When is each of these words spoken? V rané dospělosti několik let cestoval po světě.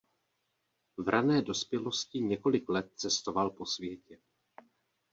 V 0.97 1.07
rané 1.09 1.41
dospělosti 1.41 2.19
několik 2.21 2.69
let 2.69 2.91
cestoval 2.95 3.49
po 3.49 3.65
světě. 3.65 4.19